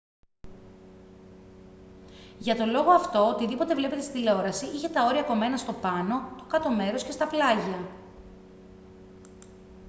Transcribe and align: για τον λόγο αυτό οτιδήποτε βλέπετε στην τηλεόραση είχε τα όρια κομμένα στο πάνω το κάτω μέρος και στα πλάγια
για 2.37 2.55
τον 2.55 2.69
λόγο 2.69 2.91
αυτό 2.91 3.27
οτιδήποτε 3.29 3.75
βλέπετε 3.75 4.01
στην 4.01 4.13
τηλεόραση 4.13 4.65
είχε 4.65 4.89
τα 4.89 5.05
όρια 5.05 5.23
κομμένα 5.23 5.57
στο 5.57 5.73
πάνω 5.73 6.33
το 6.37 6.43
κάτω 6.43 6.69
μέρος 6.71 7.03
και 7.03 7.11
στα 7.11 7.27
πλάγια 7.27 7.87